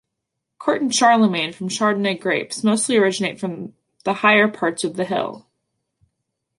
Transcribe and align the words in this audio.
Corton-Charlemagne 0.57 1.53
from 1.53 1.69
Chardonnay 1.69 2.19
grapes 2.19 2.63
mostly 2.63 2.97
originate 2.97 3.39
from 3.39 3.75
the 4.03 4.15
higher 4.25 4.47
parts 4.47 4.83
of 4.83 4.95
the 4.95 5.05
hill. 5.05 5.45